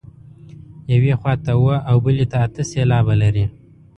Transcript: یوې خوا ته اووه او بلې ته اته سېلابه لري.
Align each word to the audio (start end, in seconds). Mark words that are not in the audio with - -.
یوې 0.93 1.13
خوا 1.19 1.33
ته 1.43 1.51
اووه 1.57 1.77
او 1.89 1.97
بلې 2.05 2.25
ته 2.31 2.37
اته 2.45 2.61
سېلابه 2.71 3.13
لري. 3.21 3.45